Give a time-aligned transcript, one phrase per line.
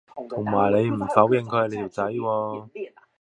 [0.27, 2.69] 同埋你唔否認佢係你條仔喎